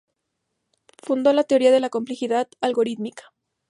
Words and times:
Fundó 1.03 1.31
la 1.31 1.43
teoría 1.43 1.71
de 1.71 1.79
la 1.79 1.91
complejidad 1.91 2.47
algorítmica. 2.59 3.31